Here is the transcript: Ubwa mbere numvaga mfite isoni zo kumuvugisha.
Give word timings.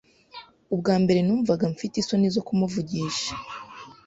Ubwa 0.73 0.95
mbere 1.03 1.19
numvaga 1.23 1.65
mfite 1.73 1.95
isoni 1.97 2.27
zo 2.35 2.41
kumuvugisha. 2.47 3.33